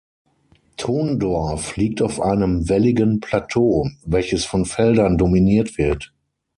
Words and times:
Thondorf 0.77 1.75
liegt 1.77 2.01
auf 2.01 2.19
einem 2.19 2.67
welligen 2.67 3.19
Plateau, 3.19 3.87
welches 4.03 4.45
von 4.45 4.65
Feldern 4.65 5.19
dominiert 5.19 5.77
wird. 5.77 6.11